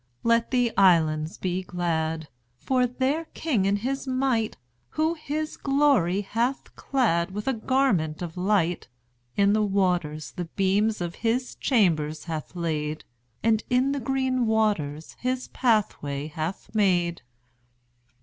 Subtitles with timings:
[0.23, 2.27] Let the islands be glad!
[2.57, 4.57] For their King in his might,
[4.97, 8.87] Who his glory hath clad With a garment of light,
[9.37, 13.03] In the waters the beams of his chambers hath laid,
[13.43, 17.21] And in the green waters his pathway hath made.